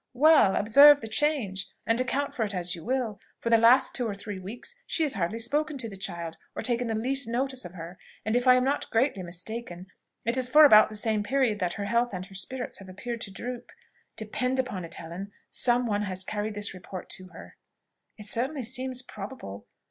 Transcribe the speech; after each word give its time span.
Well! 0.15 0.55
observe 0.55 0.99
the 0.99 1.07
change, 1.07 1.67
and 1.85 2.01
account 2.01 2.33
for 2.33 2.41
it 2.43 2.55
as 2.55 2.73
you 2.73 2.83
will. 2.83 3.19
For 3.39 3.51
the 3.51 3.59
last 3.59 3.93
two 3.93 4.07
or 4.07 4.15
three 4.15 4.39
weeks 4.39 4.75
she 4.87 5.03
has 5.03 5.13
hardly 5.13 5.37
spoken 5.37 5.77
to 5.77 5.87
the 5.87 5.95
child, 5.95 6.37
or 6.55 6.63
taken 6.63 6.87
the 6.87 6.95
least 6.95 7.27
notice 7.27 7.65
of 7.65 7.75
her: 7.75 7.99
and 8.25 8.35
if 8.35 8.47
I 8.47 8.55
am 8.55 8.63
not 8.63 8.89
greatly 8.89 9.21
mistaken, 9.21 9.85
it 10.25 10.37
is 10.37 10.49
for 10.49 10.65
about 10.65 10.89
the 10.89 10.95
same 10.95 11.21
period 11.21 11.59
that 11.59 11.73
her 11.73 11.85
health 11.85 12.13
and 12.15 12.25
her 12.25 12.33
spirits 12.33 12.79
have 12.79 12.89
appeared 12.89 13.21
to 13.21 13.31
droop. 13.31 13.71
Depend 14.17 14.57
upon 14.57 14.85
it, 14.85 14.95
Helen, 14.95 15.31
some 15.51 15.85
one 15.85 16.01
has 16.01 16.23
carried 16.23 16.55
this 16.55 16.73
report 16.73 17.07
to 17.11 17.27
her." 17.27 17.55
"It 18.17 18.25
certainly 18.25 18.63
seems 18.63 19.03
probable. 19.03 19.67